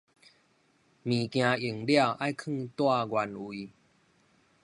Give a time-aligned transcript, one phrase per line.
[0.03, 0.27] 物件用了，愛囥
[2.75, 3.69] 蹛原位